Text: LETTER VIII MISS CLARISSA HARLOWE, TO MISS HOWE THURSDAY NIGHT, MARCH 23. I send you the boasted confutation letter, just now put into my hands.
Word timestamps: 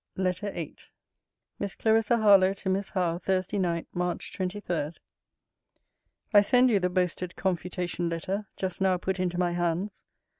LETTER 0.15 0.49
VIII 0.53 0.77
MISS 1.59 1.75
CLARISSA 1.75 2.17
HARLOWE, 2.17 2.55
TO 2.55 2.69
MISS 2.69 2.89
HOWE 2.89 3.19
THURSDAY 3.19 3.59
NIGHT, 3.59 3.87
MARCH 3.93 4.33
23. 4.33 4.93
I 6.33 6.41
send 6.41 6.71
you 6.71 6.79
the 6.79 6.89
boasted 6.89 7.35
confutation 7.35 8.09
letter, 8.09 8.47
just 8.57 8.81
now 8.81 8.97
put 8.97 9.19
into 9.19 9.37
my 9.37 9.51
hands. 9.51 10.03